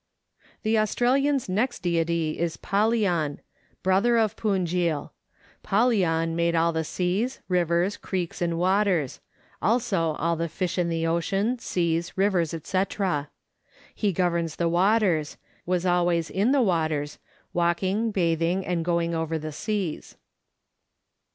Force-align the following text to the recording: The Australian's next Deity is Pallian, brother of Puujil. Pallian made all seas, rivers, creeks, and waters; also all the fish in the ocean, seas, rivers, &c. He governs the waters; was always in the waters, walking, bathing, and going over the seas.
The 0.63 0.79
Australian's 0.79 1.47
next 1.47 1.83
Deity 1.83 2.39
is 2.39 2.57
Pallian, 2.57 3.37
brother 3.83 4.17
of 4.17 4.35
Puujil. 4.35 5.11
Pallian 5.63 6.33
made 6.33 6.55
all 6.55 6.73
seas, 6.83 7.39
rivers, 7.47 7.97
creeks, 7.97 8.41
and 8.41 8.57
waters; 8.57 9.19
also 9.61 10.13
all 10.13 10.35
the 10.35 10.49
fish 10.49 10.79
in 10.79 10.89
the 10.89 11.05
ocean, 11.05 11.59
seas, 11.59 12.17
rivers, 12.17 12.55
&c. 12.63 12.81
He 13.93 14.11
governs 14.11 14.55
the 14.55 14.69
waters; 14.69 15.37
was 15.67 15.85
always 15.85 16.31
in 16.31 16.51
the 16.51 16.63
waters, 16.63 17.19
walking, 17.53 18.09
bathing, 18.09 18.65
and 18.65 18.83
going 18.83 19.13
over 19.13 19.37
the 19.37 19.51
seas. 19.51 20.17